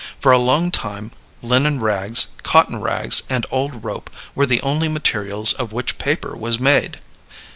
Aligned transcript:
For 0.19 0.31
a 0.31 0.39
long 0.39 0.71
time, 0.71 1.11
linen 1.43 1.79
rags, 1.79 2.29
cotton 2.41 2.81
rags, 2.81 3.21
and 3.29 3.45
old 3.51 3.83
rope 3.83 4.09
were 4.33 4.47
the 4.47 4.59
only 4.61 4.89
materials 4.89 5.53
of 5.53 5.73
which 5.73 5.99
paper 5.99 6.35
was 6.35 6.59
made. 6.59 6.99